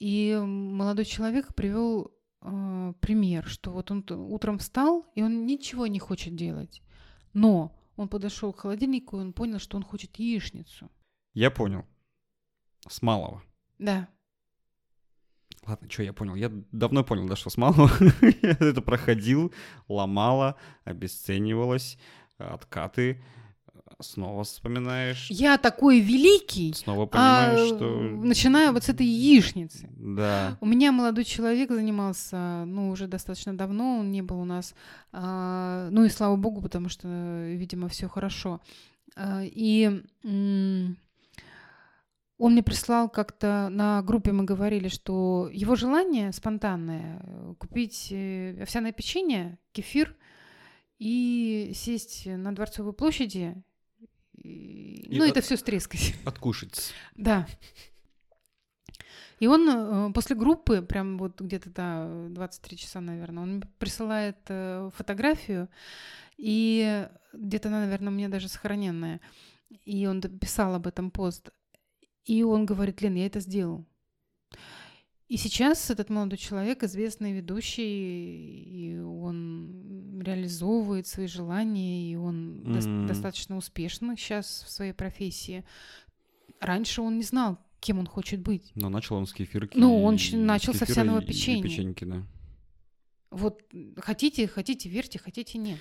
[0.00, 5.98] И молодой человек привел а, пример, что вот он утром встал, и он ничего не
[5.98, 6.82] хочет делать.
[7.32, 10.90] Но он подошел к холодильнику, и он понял, что он хочет яичницу.
[11.34, 11.84] Я понял.
[12.88, 13.42] С малого.
[13.78, 14.08] Да.
[15.66, 16.34] Ладно, что я понял?
[16.34, 17.90] Я давно понял, да, что с малого.
[18.42, 19.52] я это проходил,
[19.88, 21.98] ломало, обесценивалось,
[22.38, 23.22] откаты.
[24.00, 27.98] Снова вспоминаешь, Я такой великий, снова а понимаешь, что...
[28.24, 29.90] начиная вот с этой яичницы.
[29.96, 30.56] Да.
[30.60, 34.74] У меня молодой человек занимался, ну, уже достаточно давно, он не был у нас.
[35.10, 37.08] а, ну и слава богу, потому что,
[37.48, 38.60] видимо, все хорошо.
[39.16, 40.04] А, и
[42.38, 48.62] он мне прислал как-то на группе, мы говорили, что его желание спонтанное э, купить э,
[48.62, 50.14] овсяное печенье, кефир
[51.00, 53.60] и сесть на Дворцовой площади,
[54.42, 55.30] и, ну, от...
[55.30, 56.14] это все стрескать.
[56.24, 56.92] Откушать.
[57.16, 57.46] Да.
[59.40, 64.90] И он э, после группы, прям вот где-то, да, 23 часа, наверное, он присылает э,
[64.96, 65.68] фотографию,
[66.36, 69.20] и где-то она, наверное, у меня даже сохраненная.
[69.84, 71.50] И он писал об этом пост.
[72.24, 73.86] И он говорит, Лен, я это сделал.
[75.28, 78.57] И сейчас этот молодой человек известный ведущий,
[80.34, 83.02] реализовывает свои желания, и он mm-hmm.
[83.02, 85.64] до- достаточно успешно сейчас в своей профессии.
[86.60, 88.72] Раньше он не знал, кем он хочет быть.
[88.74, 89.76] Но начал он с кефирки.
[89.76, 91.60] Ну, он начал с овсяного печенья.
[91.60, 92.26] И печеньки, да.
[93.30, 93.62] Вот
[93.98, 95.78] хотите, хотите, верьте, хотите, нет.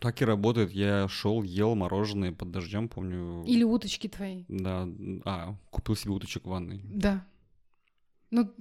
[0.00, 0.72] Так и работает.
[0.72, 3.44] Я шел, ел мороженое под дождем, помню.
[3.44, 4.44] Или уточки твои.
[4.48, 4.88] Да.
[5.24, 6.82] А, купил себе уточек в ванной.
[6.84, 7.26] Да.
[8.30, 8.52] Ну,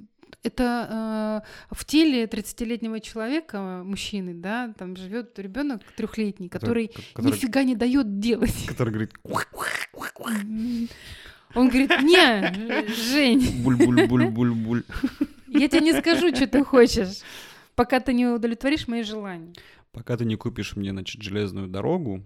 [0.44, 7.64] это э, в теле 30-летнего человека, мужчины, да, там живет ребенок трехлетний, который, который нифига
[7.64, 8.66] не дает делать.
[8.68, 9.14] Который говорит.
[11.56, 13.64] Он говорит, не, Жень.
[13.64, 14.84] Буль-буль-буль-буль-буль.
[15.48, 17.22] Я тебе не скажу, что ты хочешь,
[17.76, 19.54] пока ты не удовлетворишь мои желания.
[19.92, 22.26] Пока ты не купишь мне, значит, железную дорогу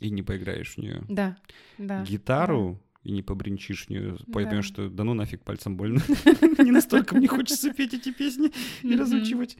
[0.00, 1.02] и не поиграешь в нее.
[1.08, 1.36] Да,
[1.78, 2.04] да.
[2.04, 6.00] Гитару, и не побринчишь в нее, поймешь, что да ну нафиг пальцем больно.
[6.58, 9.56] Не настолько мне хочется петь эти песни и разучивать.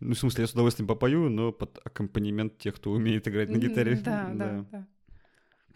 [0.00, 3.56] Ну, в смысле, я с удовольствием попою, но под аккомпанемент тех, кто умеет играть на
[3.56, 3.96] гитаре.
[3.96, 4.86] Да, да, да.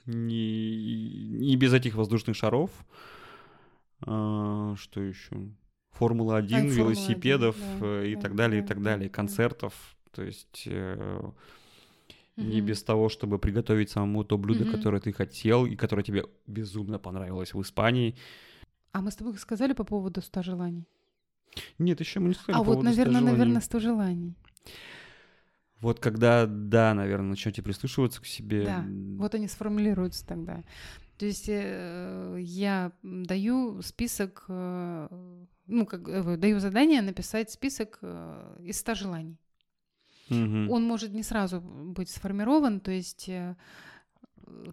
[0.07, 2.71] Не, не без этих воздушных шаров.
[4.05, 5.51] А, что еще?
[5.93, 9.75] Формула-1, велосипедов э, и так далее, и так далее, концертов.
[10.12, 11.21] То есть э,
[12.37, 12.49] Mm-hmm.
[12.49, 14.71] Не без того, чтобы приготовить самому то блюдо, mm-hmm.
[14.71, 18.16] которое ты хотел и которое тебе безумно понравилось в Испании.
[18.92, 20.87] А мы с тобой сказали по поводу 100 желаний?
[21.79, 22.62] Нет, еще мы не сказали.
[22.62, 24.35] А по вот, наверное, 100 наверное, 100 желаний.
[25.81, 28.64] Вот когда, да, наверное, начнете прислушиваться к себе.
[28.64, 28.85] Да,
[29.18, 30.62] вот они сформулируются тогда.
[31.18, 35.09] То есть э, я даю список, э,
[35.66, 39.38] ну, как э, даю задание написать список э, из 100 желаний.
[40.31, 40.73] Угу.
[40.73, 43.57] Он может не сразу быть сформирован, то есть э,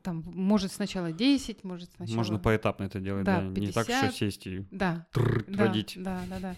[0.04, 2.18] там может сначала 10, может сначала...
[2.18, 3.54] Можно поэтапно это делать, да, да.
[3.54, 5.94] 50, не так, что сесть и да, да, водить.
[5.98, 6.56] Да, да, да.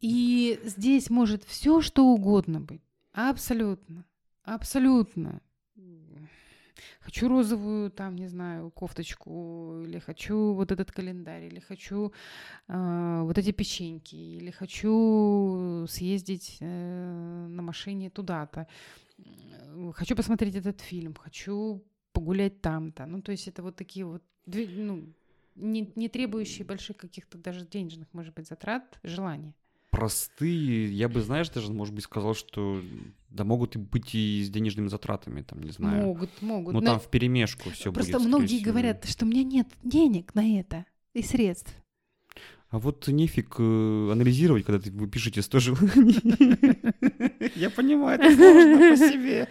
[0.00, 2.82] И здесь может все что угодно быть.
[3.12, 4.04] Абсолютно.
[4.44, 5.40] Абсолютно
[7.00, 12.12] хочу розовую, там, не знаю, кофточку, или хочу вот этот календарь, или хочу
[12.68, 18.66] э, вот эти печеньки, или хочу съездить э, на машине туда-то,
[19.94, 23.06] хочу посмотреть этот фильм, хочу погулять там-то.
[23.06, 25.12] Ну, то есть это вот такие вот, ну,
[25.54, 29.54] не, не требующие больших каких-то даже денежных, может быть, затрат, желания
[29.96, 32.82] простые, я бы, знаешь, даже, может быть, сказал, что
[33.30, 36.04] да могут и быть и с денежными затратами, там, не знаю.
[36.04, 36.74] Могут, могут.
[36.74, 38.06] Ну, там в перемешку все будет.
[38.06, 41.74] Просто многие говорят, что у меня нет денег на это и средств.
[42.68, 46.18] А вот нефиг э, анализировать, когда ты, вы пишете 100 желаний.
[47.56, 49.48] Я понимаю, это сложно по себе.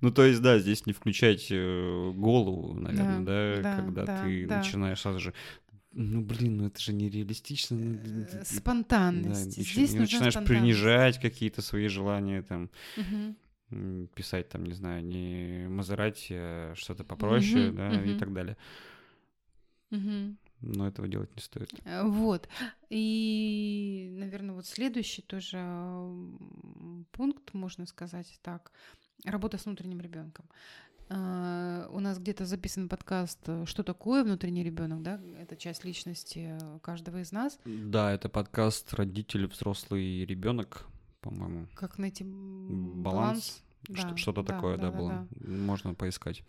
[0.00, 5.18] Ну, то есть, да, здесь не включать э, голову, наверное, да, когда ты начинаешь сразу
[5.18, 5.34] же
[5.92, 7.76] ну, блин, ну это же нереалистично.
[7.76, 9.56] Ну, спонтанность.
[9.56, 14.08] Да, Здесь еще, начинаешь принижать какие-то свои желания, там, угу.
[14.14, 18.10] писать, там, не знаю, не Мазерати, а что-то попроще, угу, да, угу.
[18.10, 18.56] и так далее.
[19.90, 20.36] Угу.
[20.60, 21.72] Но этого делать не стоит.
[21.84, 22.48] Э, вот.
[22.90, 25.58] И, наверное, вот следующий тоже
[27.12, 28.72] пункт, можно сказать так,
[29.24, 30.46] работа с внутренним ребенком.
[31.10, 35.20] А, у нас где-то записан подкаст э, «Что такое внутренний ребенок?» да?
[35.40, 37.58] Это часть личности каждого из нас.
[37.64, 40.86] Да, это подкаст «Родитель, взрослый ребенок»,
[41.20, 41.66] по-моему.
[41.74, 43.02] Как найти баланс?
[43.02, 43.64] баланс?
[43.88, 45.28] Да, Что-то да, такое, да, да, было.
[45.30, 45.50] Да.
[45.50, 46.42] Можно поискать.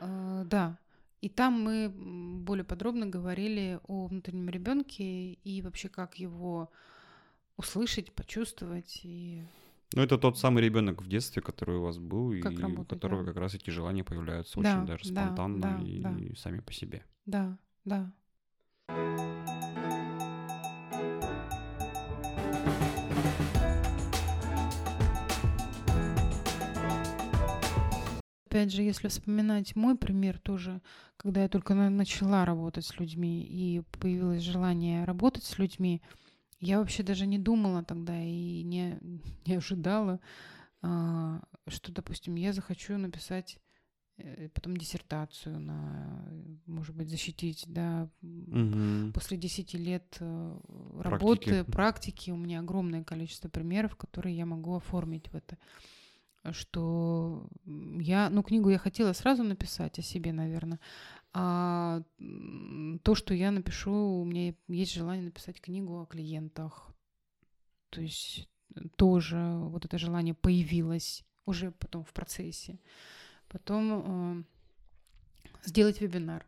[0.00, 0.78] А, да.
[1.20, 6.70] И там мы более подробно говорили о внутреннем ребенке и вообще как его
[7.56, 9.44] услышать, почувствовать и
[9.94, 12.94] ну, это тот самый ребенок в детстве, который у вас был, как и работать, у
[12.94, 13.32] которого да.
[13.32, 16.14] как раз эти желания появляются да, очень даже спонтанно да, и, да.
[16.18, 17.04] и сами по себе.
[17.24, 18.12] Да, да.
[28.50, 30.80] Опять же, если вспоминать мой пример тоже,
[31.16, 36.02] когда я только начала работать с людьми и появилось желание работать с людьми,
[36.60, 38.98] я вообще даже не думала тогда и не,
[39.46, 40.20] не ожидала,
[40.82, 43.58] а, что, допустим, я захочу написать
[44.16, 46.28] э, потом диссертацию на,
[46.66, 48.08] может быть, защитить, да.
[48.22, 49.12] Мгм.
[49.12, 50.60] После 10 лет э,
[51.00, 51.72] работы, Практики.
[51.72, 55.58] практики, у меня огромное количество примеров, которые я могу оформить в это.
[56.52, 60.78] Что я, ну, книгу я хотела сразу написать о себе, наверное.
[61.32, 62.02] А
[63.02, 66.88] то, что я напишу, у меня есть желание написать книгу о клиентах.
[67.90, 72.78] То есть э, тоже вот это желание появилось уже потом в процессе.
[73.48, 74.44] Потом э,
[75.64, 76.46] сделать вебинар.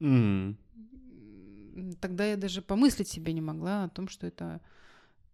[0.00, 0.58] М,
[2.00, 4.60] Тогда я даже помыслить себе не могла о том, что это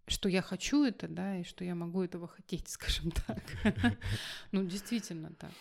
[0.06, 3.42] что я хочу это, да, и что я могу этого хотеть, скажем так.
[4.52, 5.52] Ну, действительно так.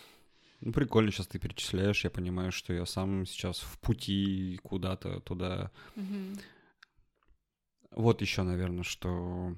[0.60, 5.70] Ну, прикольно, сейчас ты перечисляешь, я понимаю, что я сам сейчас в пути куда-то туда.
[5.94, 6.34] Мгм.
[7.92, 9.54] Вот еще, наверное, что...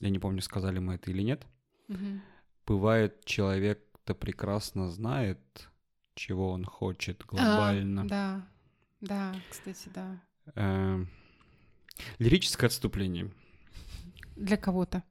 [0.00, 1.46] Я не помню, сказали мы это или нет.
[1.88, 2.22] Мгм.
[2.66, 5.68] Бывает, человек-то прекрасно знает,
[6.14, 8.08] чего он хочет А, глобально.
[8.08, 8.48] Да,
[9.00, 10.20] да, кстати, да.
[10.54, 11.10] Эм,
[12.18, 13.30] Лирическое отступление.
[14.36, 15.02] Для кого-то.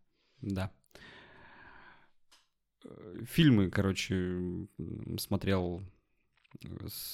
[0.41, 0.71] Да.
[2.83, 4.67] Э, Фильмы, короче,
[5.17, 5.81] смотрел,
[6.63, 6.67] э,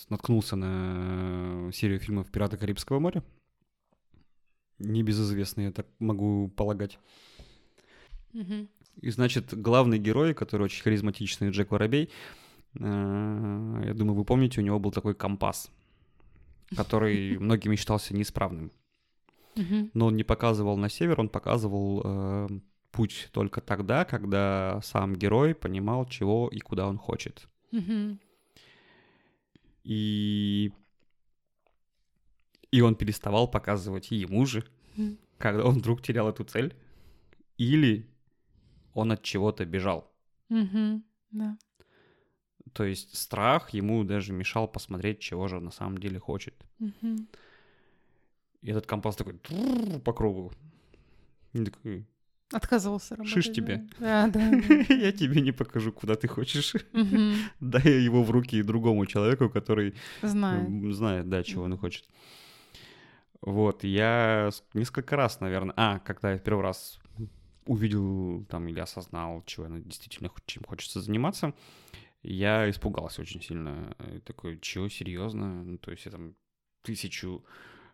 [0.09, 3.23] наткнулся на серию фильмов «Пираты Карибского моря».
[4.79, 6.99] Небезызвестные, я так могу полагать.
[8.33, 8.69] Мгм.
[9.01, 12.09] И, значит, главный герой, который очень харизматичный, Джек Воробей,
[12.75, 15.69] э, я думаю, вы помните, у него был такой компас,
[16.75, 18.71] который многими считался неисправным.
[19.93, 22.47] Но он не показывал на север, он показывал э,
[22.91, 27.47] путь только тогда, когда сам герой понимал, чего и куда он хочет.
[27.71, 28.19] Мгм.
[29.83, 30.71] И
[32.71, 34.63] и он переставал показывать ему же,
[34.95, 35.17] Мгм.
[35.37, 36.75] когда он вдруг терял эту цель,
[37.57, 38.07] или
[38.93, 40.11] он от чего-то бежал.
[40.49, 41.03] Мгм.
[41.31, 41.57] Да.
[42.73, 46.53] То есть страх ему даже мешал посмотреть, чего же он на самом деле хочет.
[46.77, 47.27] Мгм.
[48.61, 49.39] И этот компас такой
[50.03, 50.51] по кругу.
[51.53, 52.05] И такой,
[52.51, 53.33] Отказывался работать.
[53.33, 53.85] Шиш тебе.
[53.99, 54.39] Да, да.
[54.69, 54.93] да.
[54.93, 56.73] я тебе не покажу, куда ты хочешь.
[57.59, 60.65] Дай его в руки другому человеку, который Знаю.
[60.65, 62.05] м, знает, да, чего он хочет.
[63.41, 66.99] Вот, я несколько раз, наверное, а, когда я первый раз
[67.65, 71.53] увидел там или осознал, чего я действительно чем хочется заниматься,
[72.23, 73.95] я испугался очень сильно.
[74.13, 75.63] И Такой, чего, серьезно?
[75.63, 76.35] Ну, то есть я там
[76.81, 77.45] тысячу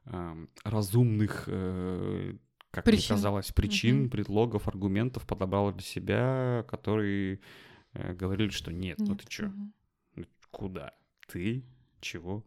[0.06, 2.36] ам, разумных, э,
[2.76, 3.16] как мне Причин.
[3.16, 4.10] казалось, причин, Мгм.
[4.10, 7.40] предлогов, аргументов подобрал для себя, которые
[7.94, 9.22] э, говорили, что нет, ну Нет.
[9.22, 9.48] ты чё,
[10.16, 10.92] ну, Куда?
[11.28, 11.64] Ты?
[12.02, 12.44] Чего?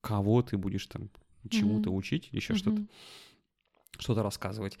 [0.00, 1.08] Кого ты будешь там
[1.50, 1.98] чему-то Мгм.
[1.98, 2.28] учить?
[2.32, 2.80] Еще что-то?
[2.80, 2.88] Мгм.
[3.98, 4.78] Что-то рассказывать?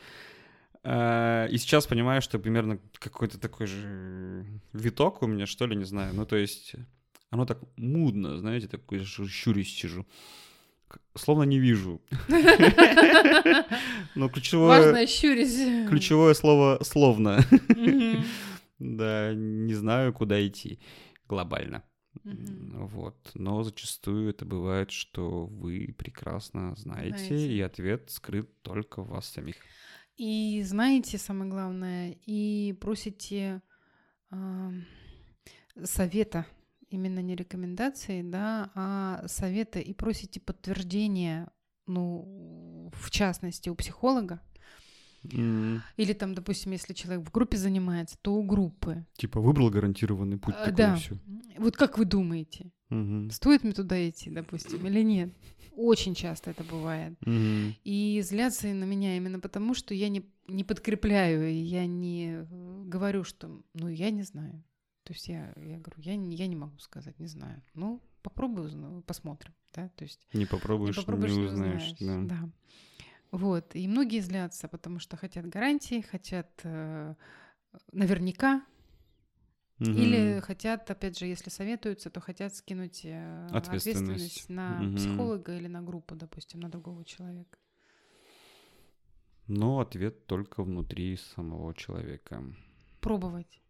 [0.82, 5.84] Э, И сейчас понимаю, что примерно какой-то такой же виток у меня, что ли, не
[5.84, 6.14] знаю.
[6.14, 6.74] Ну, то есть
[7.30, 10.04] оно так мудно, знаете, такой щурюсь сижу.
[10.04, 10.06] К-
[11.14, 12.00] Словно не вижу.
[14.14, 15.88] Но ключевое, Важно щурить.
[15.88, 17.40] ключевое слово «словно».
[18.78, 20.78] Да, не знаю, куда идти
[21.28, 21.82] глобально.
[22.24, 23.30] Вот.
[23.34, 29.56] Но зачастую это бывает, что вы прекрасно знаете, и ответ скрыт только в вас самих.
[30.16, 33.60] И знаете, самое главное, и просите
[34.30, 34.84] ам,
[35.84, 36.46] совета,
[36.88, 41.48] именно не рекомендации, да, а совета и просите подтверждения,
[41.86, 44.40] ну, в частности, у психолога.
[45.96, 49.04] Или там, допустим, если человек в группе занимается, то у группы.
[49.14, 50.94] Типа выбрал гарантированный путь А, такой, да.
[50.94, 51.18] и всё.
[51.58, 53.30] Вот как вы думаете, Мгм.
[53.30, 55.32] стоит мне туда идти, допустим, или нет?
[55.74, 57.18] Очень часто это бывает.
[57.26, 57.74] Мгм.
[57.84, 63.24] И злятся на меня именно потому, что я не, не подкрепляю, я не э, говорю,
[63.24, 64.62] что, ну, я не знаю.
[65.06, 67.62] То есть я, я говорю, я, не- я не могу сказать, не знаю.
[67.74, 71.94] Ну, попробую, посмотрим, да, то есть Не попробуешь, не не, попробуешь, не узнаешь.
[71.94, 72.40] узнаешь, да.
[72.42, 72.50] да.
[73.30, 77.14] Вот, и многие злятся, потому что хотят гарантии, хотят э,
[77.92, 78.64] наверняка,
[79.78, 80.40] или Мгм.
[80.40, 84.48] хотят, опять же, если советуются, то хотят скинуть э, Ответственность.
[84.48, 84.96] ответственность на Мгм.
[84.96, 87.58] психолога или на группу, допустим, на другого человека.
[89.46, 92.42] Но ответ только внутри самого человека.
[93.00, 93.60] Пробовать.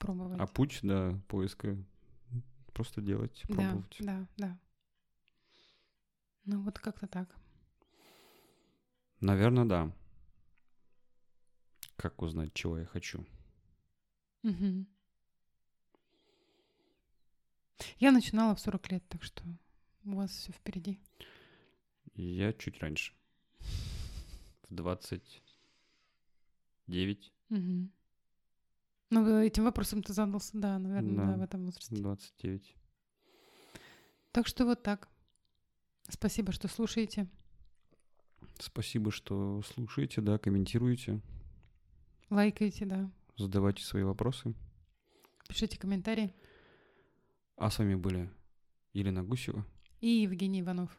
[0.00, 0.40] Пробовать.
[0.40, 1.76] А путь, да, поиска
[2.72, 3.96] просто делать, Да, пробовать.
[4.00, 4.58] да, да.
[6.46, 7.28] Ну вот как-то так.
[9.20, 9.92] Наверное, да.
[11.96, 13.26] Как узнать, чего я хочу?
[14.42, 14.86] Мгм.
[17.98, 19.42] Я начинала в 40 лет, так что
[20.04, 20.98] у вас все впереди.
[22.14, 23.12] Я чуть раньше.
[24.68, 27.32] В 29.
[27.50, 27.92] Мгм.
[29.10, 31.36] Ну, этим вопросом ты задался, да, наверное, да, Да.
[31.38, 31.94] в этом возрасте.
[31.96, 32.76] 29.
[34.32, 35.08] Так что вот так.
[36.08, 37.28] Спасибо, что слушаете.
[38.58, 41.20] Спасибо, что слушаете, да, комментируете,
[42.30, 43.10] Лайкайте, да.
[43.36, 44.54] задавайте свои вопросы.
[45.48, 46.32] Пишите комментарии.
[47.56, 48.30] А с вами были
[48.92, 49.66] Елена Гусева.
[50.00, 50.90] И Евгений Иванов.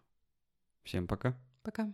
[0.83, 1.37] Всем пока.
[1.63, 1.93] Пока.